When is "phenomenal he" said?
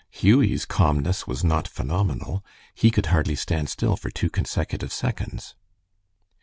1.67-2.89